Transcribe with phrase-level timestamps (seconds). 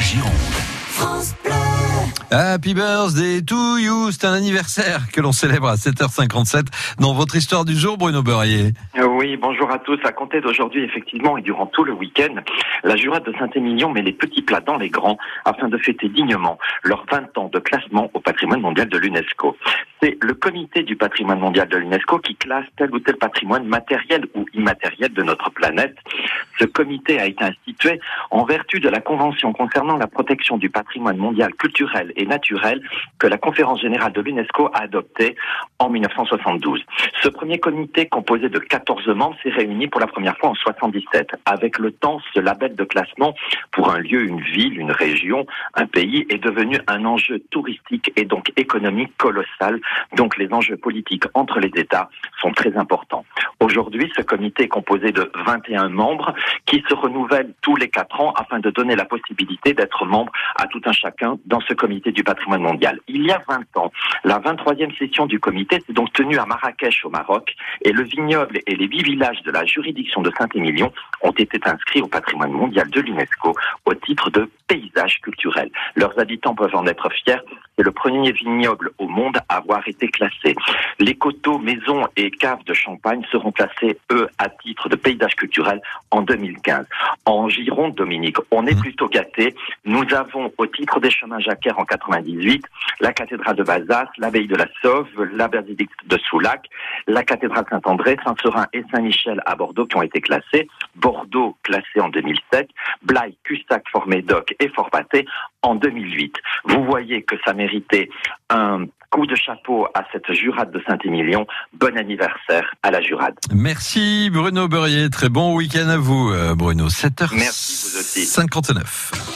[0.00, 0.70] Gironde.
[2.32, 6.66] Happy birthday to you, c'est un anniversaire que l'on célèbre à 7h57
[7.00, 8.72] dans votre histoire du jour, Bruno Beurrier.
[8.96, 9.98] Oui, bonjour à tous.
[10.04, 12.34] À compter d'aujourd'hui, effectivement, et durant tout le week-end,
[12.84, 16.56] la Jurade de Saint-Émilion met les petits plats dans les grands afin de fêter dignement
[16.84, 19.56] leurs 20 ans de classement au patrimoine mondial de l'UNESCO.
[20.00, 24.26] C'est le comité du patrimoine mondial de l'UNESCO qui classe tel ou tel patrimoine matériel
[24.34, 25.96] ou immatériel de notre planète.
[26.60, 28.00] Ce comité a été institué
[28.30, 32.82] en vertu de la Convention concernant la protection du patrimoine mondial culturel et naturel
[33.18, 35.36] que la Conférence générale de l'UNESCO a adoptée
[35.78, 36.84] en 1972.
[37.22, 41.30] Ce premier comité, composé de 14 membres, s'est réuni pour la première fois en 77.
[41.46, 43.34] Avec le temps, ce label de classement
[43.70, 48.26] pour un lieu, une ville, une région, un pays est devenu un enjeu touristique et
[48.26, 49.80] donc économique colossal.
[50.14, 52.10] Donc les enjeux politiques entre les États
[52.42, 53.24] sont très importants.
[53.62, 58.32] Aujourd'hui, ce comité est composé de 21 membres qui se renouvellent tous les quatre ans
[58.32, 62.24] afin de donner la possibilité d'être membre à tout un chacun dans ce comité du
[62.24, 62.98] patrimoine mondial.
[63.06, 63.92] Il y a 20 ans,
[64.24, 68.60] la 23e session du comité s'est donc tenue à Marrakech au Maroc et le vignoble
[68.66, 72.88] et les huit villages de la juridiction de Saint-Émilion ont été inscrits au patrimoine mondial
[72.88, 73.54] de l'UNESCO
[73.84, 75.70] au titre de paysage culturel.
[75.96, 77.42] Leurs habitants peuvent en être fiers.
[77.76, 80.54] C'est le premier vignoble au monde à avoir été classé.
[80.98, 85.80] Les coteaux, maisons et caves de champagne seront classés, eux, à titre de paysage culturel
[86.10, 86.86] en 2015.
[87.24, 89.54] En Gironde, Dominique, on est plutôt gâtés.
[89.84, 92.64] Nous avons, au titre des chemins jacquaires en 98,
[93.00, 96.66] la cathédrale de Bazas, l'abbaye de la Sauve, la basilique de Soulac,
[97.06, 100.68] la cathédrale Saint-André, Saint-Seurin et Saint-Michel à Bordeaux qui ont été classés.
[100.96, 102.68] Bordeaux classé en 2007,
[103.02, 105.26] Blaye, Cussac, Fort-Médoc et Fort-Pâté
[105.62, 106.36] en 2008.
[106.64, 108.10] Vous voyez que ça méritait
[108.48, 111.46] un coup de chapeau à cette jurade de Saint-Émilion.
[111.78, 113.34] Bon anniversaire à la jurade.
[113.52, 116.88] Merci Bruno Beurrier, très bon week-end à vous euh, Bruno.
[116.88, 117.34] 7h59.
[117.34, 119.29] Merci vous aussi.